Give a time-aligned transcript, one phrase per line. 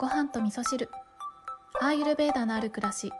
[0.00, 0.88] ご飯と味噌汁。
[1.78, 3.12] アーユルベーダのある暮らし。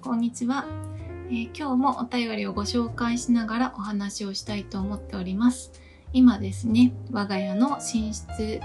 [0.00, 0.64] こんにちは、
[1.26, 5.72] えー今日もお便りをご紹介しながらお話をしたいと思っております。
[6.12, 8.60] 今ですね我が家の寝室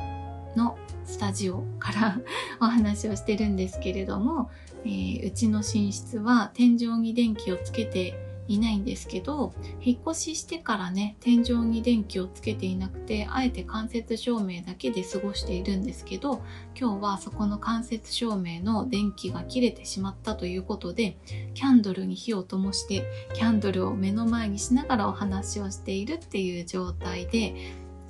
[0.55, 2.19] のスタジオから
[2.61, 4.51] お話をしてるんですけれども、
[4.85, 16.41] えーうちの寝室は天井に電気をつけていないんですけど引っ越ししてからね天井に電気をつけていなくてあえて間接照明だけで過ごしているんですけど
[16.75, 21.17] 今日はそこの間接照明の電気が切れてしまったということで
[21.53, 27.53] キャンドルに火を灯してキャンドルを目の前にしながらお話をしているっていう状態で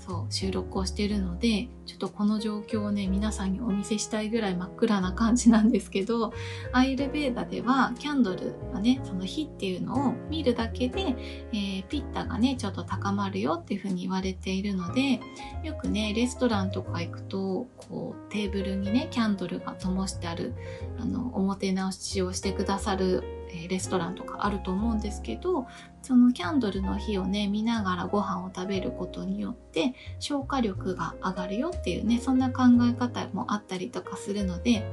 [0.09, 6.33] そう収録をしているのでちょっとこの状況をね皆さんにお見せしたいぐらい真っ暗な感じなんですけど
[6.73, 11.15] アイルベーダではキャンドルはねその火っていうのを見るだけで、
[11.53, 15.19] えーピッタがねちょっと高まるよっていう風に言われているので
[15.63, 20.53] よくねレストランとか行くとこうテーブルにねキャンドルが灯してある
[20.99, 25.67] あのおもてなしをしてくださる、えレストランとかあると思うんですけど
[26.01, 34.83] そのキャンドルの火をね見ながらご飯を食べることによって消化力が上がるよっていうねそんな考え方もあったりとかするので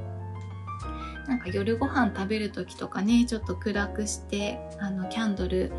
[1.27, 5.71] なんか夜ご飯食べる時とかねちょっと暗くしてあのキャンドル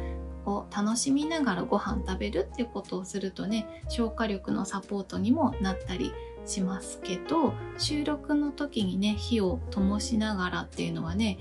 [0.44, 6.12] を楽しみながらご飯食べるっていうことをするとね消化力のサポートにもなったり
[6.44, 11.38] しますけど収録の時にね火を灯しながらっていうのはね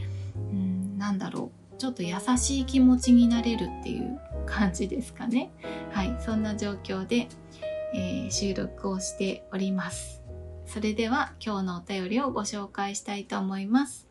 [0.98, 1.78] なんだろう。
[1.78, 5.52] ちょっと優しい気持ちになれるっていう感じですかね。
[5.92, 7.28] はいそんな状況で、
[7.94, 10.22] えー収録をしております。
[10.66, 14.07] それでは今日のお便りをご紹介したいと思います。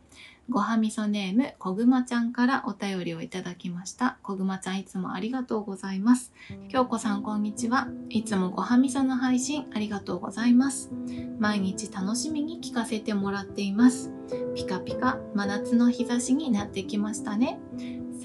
[0.48, 4.19] ごはみそネームこぐまちゃんからお便りをいただきました。
[4.22, 6.33] こぐまちゃんいつもありがとうございます。
[6.69, 7.89] きょうこさんこんにちは。
[8.11, 10.92] いつもごはみその配信ありがとうございます。
[11.40, 14.12] 毎日楽しみに聞かせてもらっています。
[14.55, 17.58] ピカピカ真夏の日差しになってきましたね。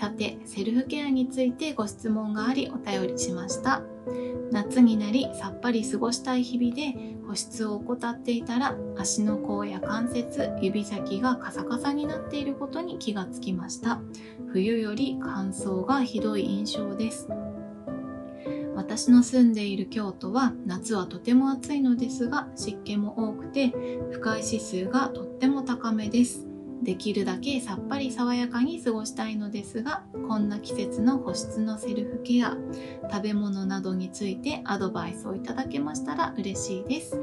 [0.02, 3.84] さてセルフケアについてご質問がありお便りしました。
[4.52, 6.96] 夏になりさっぱり過ごしたい日々で
[7.28, 14.02] 保湿を怠っていたら足の甲や関節指先がカサカサになっていることに気がつきました。
[14.52, 17.30] 冬より乾燥がひどい印象です。
[18.76, 23.72] 私の住んでいる京都は夏はとても暑いのですが湿気も多くて
[24.10, 26.51] 不快指数がとっても高めです。
[26.84, 32.58] できるだけさっぱり爽やかに過ごしたいのですがこんな季節の保湿のセルフケア
[33.12, 37.22] 食べ物などについてアドバイスをいただけましたら嬉しいです。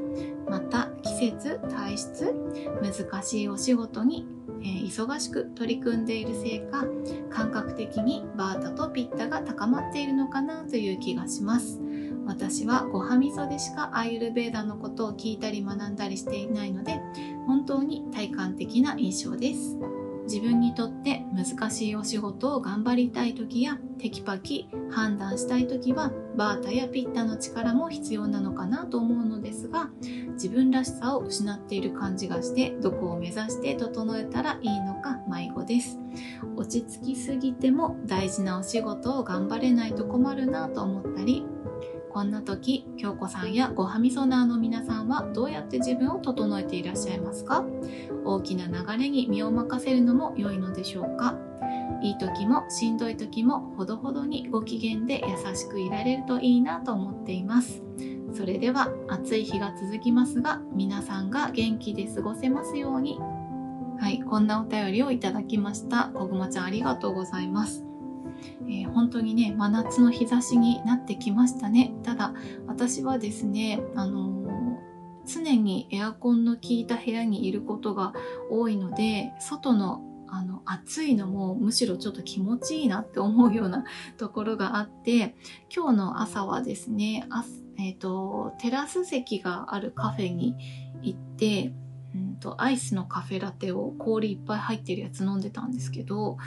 [0.49, 2.33] また季節体質
[2.81, 4.25] 難しいお仕事に、
[4.61, 6.83] えー忙しく取り組んでいるせいか
[7.29, 11.79] 感覚的にバータとピッタが高まっているのかなという気がします。
[12.25, 16.99] 私はごはみそでしかアーユルベーダのことを聞いたり学んだりしていないので
[17.47, 19.77] 本当に体感的な印象です。
[20.29, 29.89] 自分にとって難しいお仕事を頑張りたい時やテキパキ判断したい時はバータやピッタの力も必要なのかなと思うのですが
[30.33, 35.99] 自分らしさを失っている感じがしてどこを目指して整えたらいいのか迷子です。
[36.55, 41.43] 落ち着きすぎても大事なお仕事を頑張れないと困るなと思ったり
[42.11, 47.65] こんな時京子さんやごはみそナーの皆さんはどうやって自分を整えていらっしゃいますか？
[48.25, 51.37] 大きな流れに身を任せるのも良いのでしょうか？
[52.01, 57.81] いい時もしんどい時もほどほどにご機嫌で優しくいられるといいなと思っています。
[58.33, 63.19] それでは暑い日が続きますが皆さんが元気で過ごせますように。
[63.99, 66.05] はいこんなお便りをいただきました。
[66.13, 67.88] こぐまちゃんありがとうございます。
[68.63, 71.93] えー本当にね真夏の日差しになってきましたね。
[72.03, 72.33] ただ
[72.67, 74.39] 私はですねあのー
[75.29, 78.13] 常にエアコンの効いた部屋にいることが
[78.49, 80.01] 多いので外の
[80.31, 83.83] あの暑いのもむしろちょっと気持ちいいなって思うような
[84.17, 85.35] ところがあって
[85.75, 87.43] 今日の朝はですねあ、
[87.77, 90.55] えーとテラス席があるカフェに
[91.01, 91.73] 行って
[92.13, 96.37] うんとアイスのカフェラテを氷いっぱい入ってるやつ飲んでたんですけど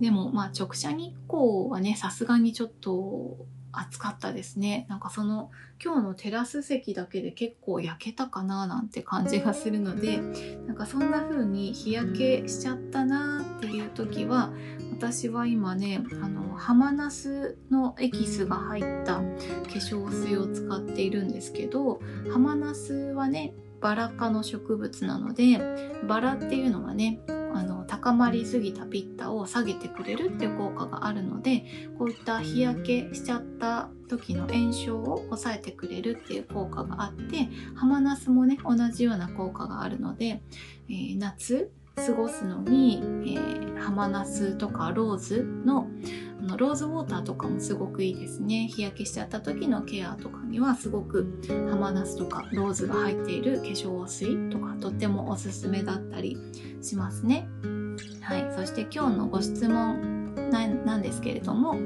[0.00, 3.36] でもまあ直射日光はねさすがにちょっと
[3.72, 4.86] 暑かったですね。
[4.88, 5.50] なんかその
[5.82, 10.18] 今日のテラス席だけで結構焼けたかななんて感じがするので
[10.66, 14.50] なんかそんな風に日焼けしちゃったなっていう時は
[14.90, 19.22] 私は今ねあのハマナスのエキスが入った化
[19.74, 22.00] 粧水を使っているんですけど
[22.32, 25.60] ハマナスはねバラ科の植物なので
[26.08, 27.20] バラっていうのがね
[28.08, 31.64] あの高まりすぎたピッタを下げてくれるっていう効果があるので
[31.98, 40.40] こういった日焼けしちゃった時の炎症を抑えてくれるっていう効果があってハマナスもね同じような効果があるので、
[40.88, 45.88] えー、夏過ごすのに、えー、ハマナスとかローズの
[46.40, 48.68] あのローズウォーターとかもすごくいいですね。
[48.68, 56.38] 日焼けしちゃった時のケアとかにはすごくハマナスとかローズが入っている化粧水とかとってもおすすめだったり
[56.80, 57.48] しますね。
[58.22, 58.52] はい。
[58.56, 60.18] そして今日のご質問
[60.50, 61.76] なんですけれどもあ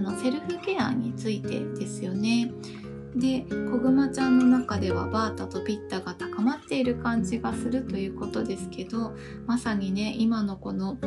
[0.00, 2.52] のセルフケアについてですよね。
[3.14, 9.14] で子グマちゃんの中ではバータとピッタが高まっている感じがするということですけど
[9.46, 10.98] まさにね今のこの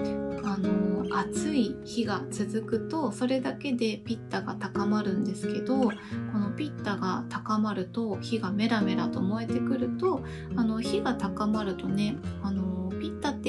[0.44, 5.92] あの暑い日が続くとそれだけでピッタが高まるんですけどこ
[6.34, 10.24] のピッタが高まると火がメラメラと燃えてくると
[10.56, 12.79] あの火が高まるとねあのピッタ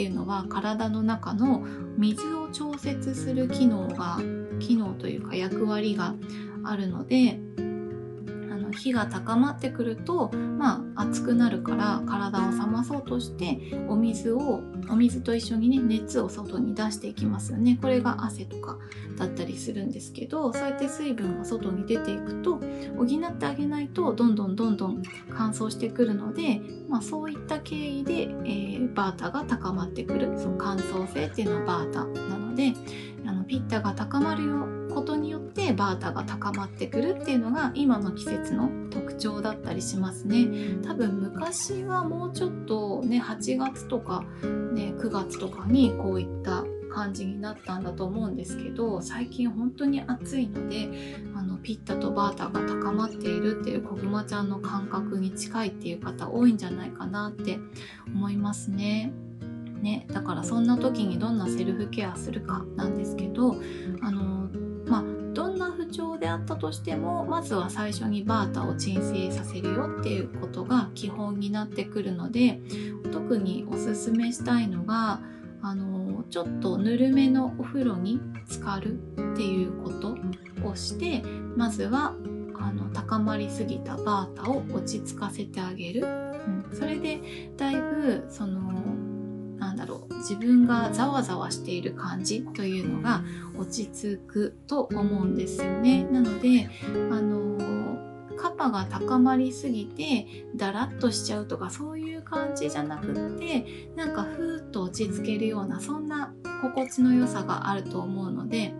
[0.00, 1.62] っていうのは体の中の
[1.98, 4.18] 水を調節する機能が
[4.58, 6.14] 機能というか役割が
[6.64, 7.38] あるので
[8.70, 13.58] 火が高まってくるとまあ熱くなるから体を冷まそうとして
[13.88, 17.78] お水をお水と一緒にね熱を外に出していきますよね。
[17.80, 18.78] これが汗とか
[19.16, 22.60] だったりするんですけどそうやって水分が外に出ていくと
[22.96, 30.38] 補ってあげないとどんどんどんどん乾燥してくるので、まあ、そういった経緯で、えー、バータが高まってくる。
[30.38, 32.72] その乾燥性っていうのはバータなので
[33.26, 40.46] あのピッタが高まるよことによってバータが高まってくるっていうのが今の季節の特徴だったりしますね
[40.84, 44.24] 多分昔はもうちょっとね8月とか、
[44.72, 50.88] ね、9月とかにこういった感じになったんだと思うんですけど最近本当に暑いので
[51.34, 57.58] あのピッタとバータが高まっているっていう子グマちゃんの感覚に近いっていう方多いんじゃないかなって
[58.06, 59.12] 思いますね。
[59.80, 63.56] ね、だからそんな時にどんなセルフケアするかなんですけど
[64.02, 64.39] あの
[66.30, 72.60] あったとしてもまずは最初にバータを鎮静させるよっていうことが基本になってくるので
[73.12, 75.20] 特におすすめしたいのが
[75.62, 80.16] あのちょっとぬるめのお風呂に浸かるっていうこと
[80.66, 81.22] をして
[81.56, 82.14] まずは
[82.58, 87.20] あの高まりすぎたバータを落ち着かせてあげる、うん、それで
[87.56, 88.60] だいぶその
[90.20, 93.22] 自分がざわざわしている感じというのが
[93.58, 96.04] 落ち着くと思うんですよね。
[96.04, 96.70] なので
[97.10, 97.50] あの
[98.36, 106.32] カパが高まりすぎてダラッとしちゃうとかそういう感じじゃなくってなんかふーっと落ち着けるようなそんな
[106.62, 108.72] 心地の良さがあると思うので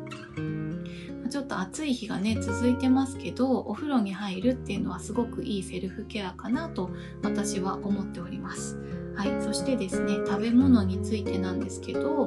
[1.30, 6.90] ちょっと暑い日がね続いてますけどお風呂に入るっていうのはすごくいいセルフケアかなと
[7.22, 8.78] 私は思っております。
[9.20, 12.26] はい、そしてですね食べ物についてなんですけど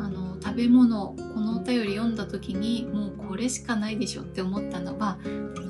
[0.00, 5.16] あの食べ物このお便り読んだ時にもうこれしかないでしょって思ったのは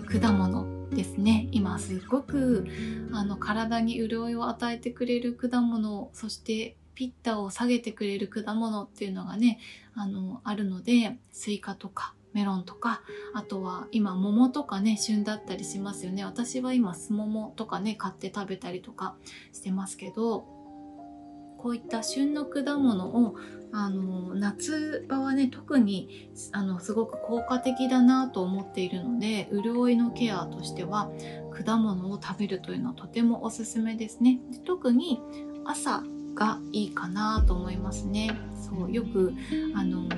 [0.08, 1.48] 果物ですね。
[1.50, 2.66] 今すごく
[3.12, 9.58] あの体に潤いを与えてくれる果物そしてピッタを下げてくれる果物っていうのがね
[9.94, 13.02] あのあるのでスイカとかメロンとか
[13.32, 16.24] あとは今桃とかね旬だったりしますよね。
[16.24, 19.16] 私は今すももとかね買って食べたりとか
[19.52, 20.46] してますけど
[21.58, 23.36] こういった旬の果物を
[23.72, 31.10] あの夏場はね特にあのすごく効果的だなと思っているので潤いのケアとしては
[31.64, 34.40] 果物を食べるというのはとてもおすすめですね。
[34.50, 35.20] で特に
[35.64, 36.02] 朝
[36.34, 38.30] がいいかなと思いますね。
[38.54, 39.32] そうよく
[39.74, 40.08] あの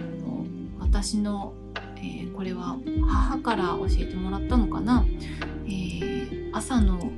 [0.80, 1.52] 私の、
[1.96, 2.76] えー、これは
[3.08, 5.04] 母から教えてもらったのかな、
[5.66, 7.12] えー、朝の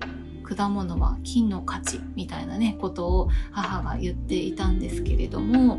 [0.56, 5.78] 果物は金の価値みたいなねことを母が言っていたんですけれども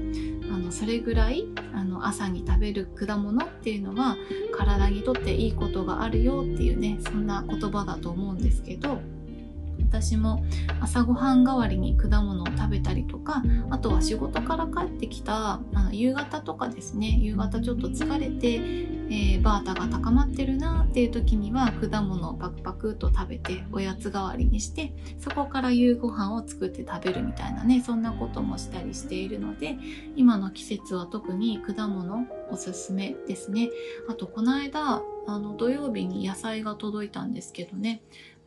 [0.52, 4.18] あのそれぐらいあの朝に食べる果物っていうのは
[4.56, 9.00] 体にとっていいことがあるよっていうねそんな言葉だと思うんですけど
[9.90, 10.46] 私も
[10.80, 13.42] 朝ごはん代わりに果物を食べたりとか
[13.72, 17.18] あとは仕事から帰ってきたあの夕方とかですね。
[17.20, 29.76] 夕方ちょっと疲れて、えー、バータが高まってるなっていう時には果物をパクパクと食べておやつ代わりにしてそこから夕ご飯を作って食べるみたいなねそんなこともしたりしているので
[30.16, 33.70] 今の季節は特に果物おすすめですね。
[34.08, 38.02] あとこの間あの土曜日に野菜が届いたんですけどね。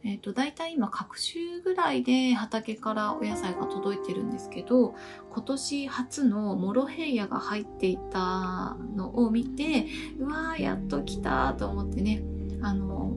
[0.04, 4.94] えーと、大体今各週ぐらいで畑からお野菜が届いてるんですけど
[5.30, 9.86] 今年初のモロヘイヤが入っていたのを見て
[10.18, 12.22] うわーやっと来たと思ってね
[12.62, 13.16] あの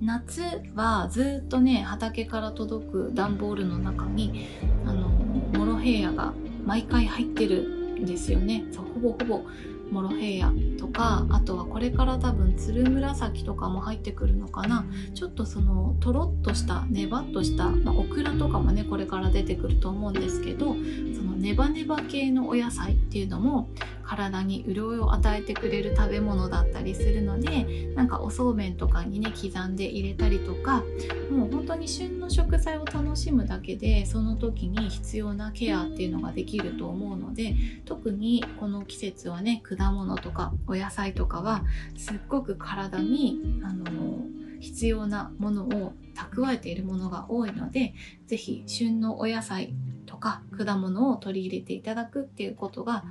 [0.00, 0.42] 夏
[0.74, 4.48] はずっとね畑から届く段ボールの中に
[4.86, 6.32] あのモロヘイヤが
[6.64, 7.62] 毎回入ってる
[8.00, 8.64] んですよね。
[8.72, 9.44] そうほぼほぼ
[9.90, 14.84] モロヘイヤとかあとはこれから多分つるむらさきとかも入ってくるのかな。
[15.14, 23.68] ちょっとそのとろっとしたネバっとした、まあ、オクラとかもねこれから出てくると思うんですけどそのネバネバ系のお野菜っていうのも
[24.04, 30.84] 体に潤いを与えてくれる食べ物だったりするのでなんかおそうめんとかにね刻んで入れたりとか
[31.30, 41.64] もう本当に旬の食材を楽しむだけでその時に必要なケアっていうのができると思うので特にこの季節はね果物とかお野菜とかは
[41.96, 44.24] すっごく体にあの
[44.60, 47.94] 必要なものを蓄えているものが多いので
[48.26, 49.74] 是非旬のお野菜
[50.06, 53.04] とか果物を取り入れていただくっていうことが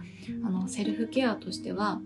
[0.44, 2.00] あのセルフケアとしては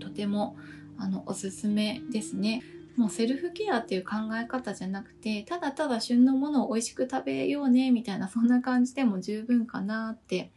[0.00, 0.56] とても
[0.98, 2.62] あのおすすめですね。
[2.96, 10.50] もうセルフケアっていう考え方じゃなくてただただ旬のものを美味しく食べようねみたいなそんな感じでも十分かなって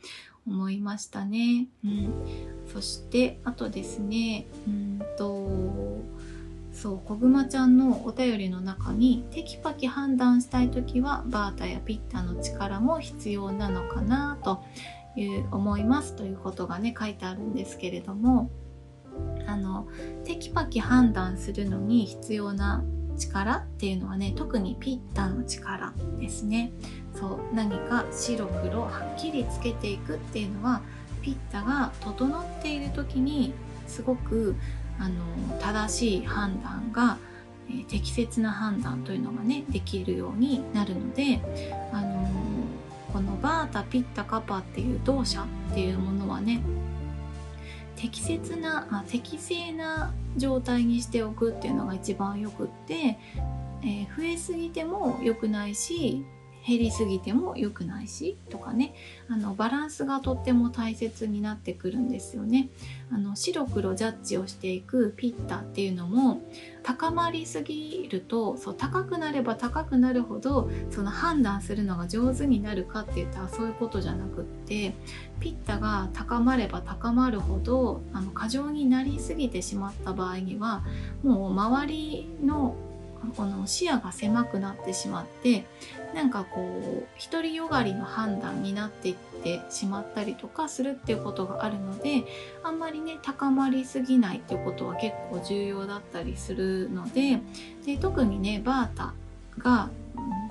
[0.47, 1.67] 思いましたね。
[1.83, 2.13] うん、
[2.71, 6.01] そしてあとですねうんと
[6.73, 14.63] そうこぐまちゃんのお便りの中にテキパキ判断したい時はバータやピッタの力も必要なのかなと
[15.15, 18.49] いう思いますということがね書いてあるんですけれども
[19.45, 19.87] あの
[20.23, 22.83] テキパキ判断するのに必要な
[23.21, 26.71] 力っていうのはね特にピッタの力ですね。
[27.13, 30.81] そう何か白黒はっきりつけていくっていうのは
[31.21, 33.53] ピッタが整っている時に
[33.87, 34.55] すごく
[34.99, 35.15] あの
[35.59, 37.17] 正しい判断が、
[37.69, 41.41] えー、適切な判断というのがねできるようになるので、
[41.91, 42.27] あの
[43.11, 46.61] このバータピッタカパっていう動作っていうものはね
[48.01, 53.19] 適切なあ適正な状態にしておくっていうのが一番よくって、
[53.83, 56.25] えー、増えすぎても良くないし
[56.65, 58.93] 減りすぎても良くないしとかね。
[59.29, 62.69] あのバランスがとっても大切になってくるんですよね。
[63.11, 66.41] あの白黒ジャッジをしていくピッタっていうのも
[66.83, 74.93] 高まりすぎるとそう高くなれば高くなるほどその判断するのが上手になるかって言ったらそういうことじゃなくって
[75.39, 80.83] ピッタが高まれば高まるほどあの過剰になりすぎてしまった場合には
[81.23, 82.75] もう周りの
[83.35, 85.65] この視野が狭くなってしまって
[86.13, 92.23] なんかこう独りよがりの判断になっていってしまったりとかするっていうことがあるので
[92.63, 97.39] あんまりね高まりすぎないっていうことは結構重要だったりするので
[97.85, 99.13] で特にねバータ
[99.57, 99.89] が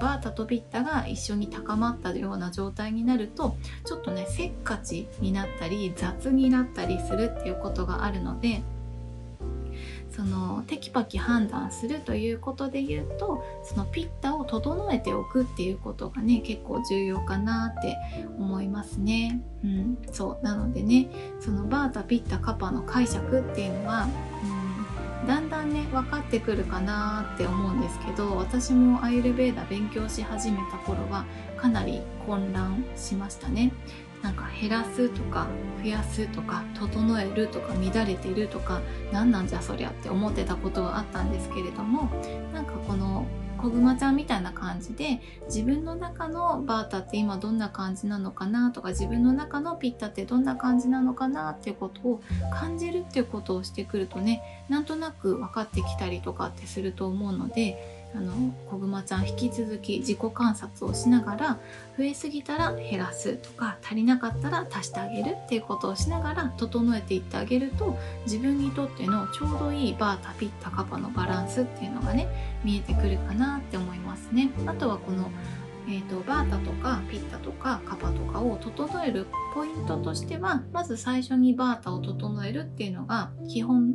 [0.01, 8.63] バータとピッタが一緒に高まったような状態になるとちょっとねせっかちになったり雑になったりするっていうことがあるので
[10.21, 17.97] そのテキパキ判断するということで言うとそのピッタを整えておくっていうことがね結構重要かなって
[18.37, 19.41] 思いますね。
[19.65, 21.09] うん、そうなのでね
[21.41, 24.09] そのバータピッタカパの解釈っていうのは、
[25.23, 31.25] うん、だんだんね分かってくるかなって思うんですけど私もアイルベーダ勉強し始めた頃は
[31.57, 33.73] かなり混乱しましたね。
[34.23, 35.47] なんか減らすとか
[35.83, 38.81] 増やすとか整えるとか乱れてるとか
[39.13, 42.11] 何なんじゃそりゃって思ってたことはあったんですけれども
[42.53, 43.27] なんかこの
[43.61, 58.33] こぐまちゃんみたいな感じで自分の中のバータって今どんな感じなのかなとか自分の中のピッタってどんな感じなのかなっていうことを感じるっていうことをしてくるとねなんとなく分かってきたりとかってすると思うのであの
[58.69, 61.59] こぐまちゃん引き続き自己観察をしながら
[61.97, 72.29] 増えすぎたら減らすとか足りなかったら足してあげるっていうことをしながら整えていってあげると自分にとってのちょうどいいバータピッタカパのバランスっていうのがね
[72.65, 74.51] 見えてくるかなって思いますね。
[74.67, 75.31] あとはこの
[75.89, 83.95] えーと、バータとかピッタとかカパとかを整えるポイントとしてはまず最初にバータを整えるっていうのが基本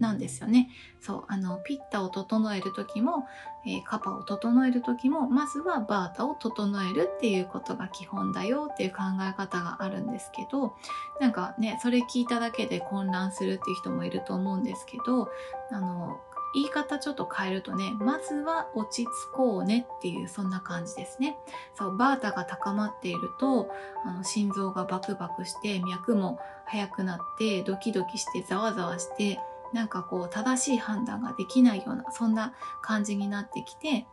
[0.00, 0.70] なんですよね。
[1.00, 3.26] そう、あの、ピッタを整える時も、
[3.66, 10.74] えー、カパを整える時も、まずはバータを整えるっていうことが基本だよっていう考え方があるんですけど、
[11.20, 15.30] なんかね、それ聞いただけで混乱するっていう人もいると思うんですけど、
[15.70, 16.20] あの、
[16.52, 21.36] 言い方ちょっと変えるとね、まずは落ち着こうねっていう、そんな感じですね。
[21.76, 23.70] そう、バータが高まっていると、
[24.04, 29.38] あの、心臓がバクバクして、脈も速くなって、ドキドキして、ざわざわして、
[29.72, 34.06] なんかこう正しい判断ができないようなそんな感じになってきて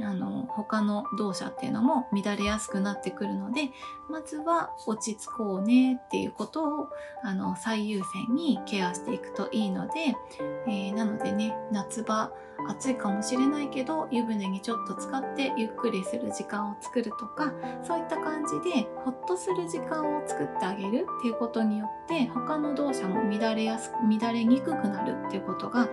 [0.00, 3.70] あの他の動作っていうのも乱れやすくなってくるので
[4.10, 6.88] まずは落ち着こうねっていうことを
[7.22, 10.16] あの最優先にケアしていくといいので、
[10.66, 12.30] えー、なのでね夏場
[12.68, 25.88] 暑いかもしれないけど湯船にちょっと使ってゆっくりする時間を作るとかそういった感じでほっとする時間を作ってあげるっていうことによって他の動作も乱れやすく乱れにくくなるっていうことが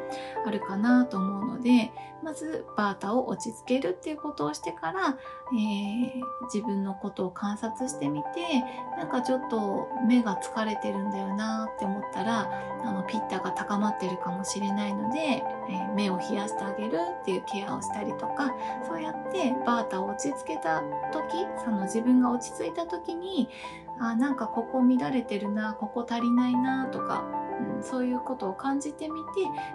[0.45, 1.91] あるかなと思うので
[2.23, 5.17] まずバータを落ち着けるっていうことをしてから、
[5.53, 6.21] えー、
[6.53, 8.63] 自分のことを観察してみて
[8.97, 12.49] なんかちょっと目が疲れてるんだよなって思ったら
[12.83, 18.53] あのピッタが高まってるかもしれないので、えー、目を冷やしてあげるっていうケアをしたりとか
[18.87, 20.81] そうやってバータを落ち着けた
[21.11, 23.49] 時その自分が落ち着いた時に
[23.99, 27.23] あなんかここ乱れてるなここ足りないなとか、
[27.77, 29.27] うん、そういうことを感じてみて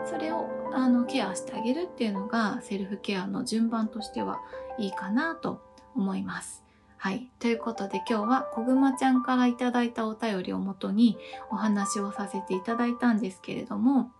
[0.04, 4.40] それをあのケアしてあげるっていうのがセルフケアの順番としては
[4.78, 5.60] いいかなと
[5.94, 6.64] 思います。
[7.00, 7.30] はい。
[7.38, 11.16] ということで今日はこぐまちゃんからいただいたお便りをもとに
[11.50, 14.10] お話をさせていただいたんですけれども、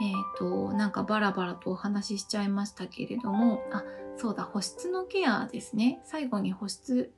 [0.00, 3.84] えっ、ー、と、なんかバラバラとお話ししちゃいましたけれども、あ、
[4.16, 6.00] そうだ、保湿のケアですね。
[6.04, 7.12] 最後に保湿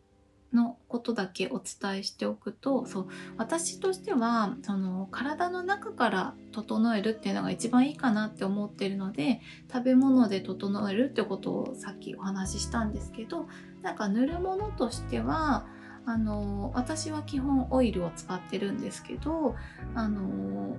[0.53, 9.41] のことだけお伝えしておくとそう私としてはその体の中から整えるっていうのが一番いいかなって思ってるので
[9.73, 13.49] 食べ物で整えるってことをさっきお話ししたんですけど
[13.83, 15.67] なんか塗るものとしては
[16.07, 19.57] あの私は基本オイルを使ってるんですけど
[19.95, 20.77] あの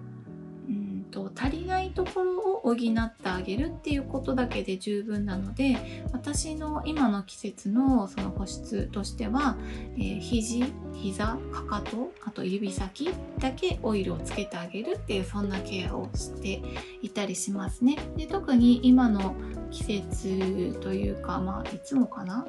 [1.12, 2.86] と足りないところを補って
[3.24, 9.58] あげるっていうことだけで十分なので私の今の季節のその保湿としては、
[9.96, 13.10] えー、肘膝かかとあと指先
[13.40, 16.62] だけオイルをつけてあげるっていうそんなケアをして
[17.02, 17.98] いたりしますね。
[18.16, 19.36] で特に今の
[19.72, 22.46] 季節というかまあいつもかな？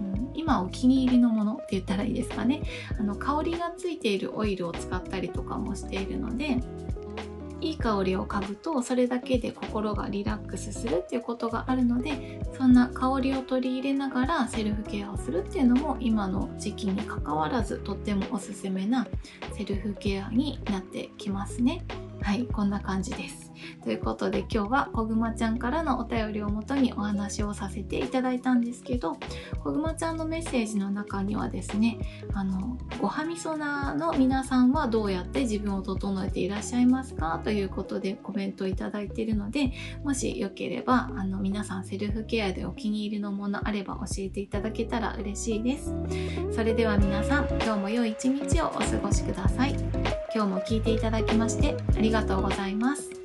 [0.00, 2.62] うん、今お気に入りのものって言ったらいいですかね。
[2.98, 6.58] あの香りがついているオイルを使ったりとかもしているので
[7.64, 19.06] いい香りを嗅ぐとそれだけで心がリラックスするっていうことがあるのでそんな香りを取り入れながらセルフケアをするっていうのも今の時期にかかわらずとってもおすすめな
[19.56, 21.84] セルフケアになってきますね。
[22.20, 23.43] はいこんな感じです
[23.82, 29.16] ということで今日はこぐまちゃんからのお便りをもとにお話をさせていただいたんですけど
[29.62, 31.98] こぐまちゃんのメッセージの中にはですね
[32.34, 45.94] あのごはみそなの皆さんはどうやって自分を整えていらっしゃいますかということでコメントをいただいているのでもしよければあの皆さんセルフケアでお気に入りのものあれば教えていただけたら嬉しいです
[46.52, 49.74] それでは皆さん今日も良い一日をお過ごしください
[50.34, 53.23] 今日も聞いていただきましてありがとうございます。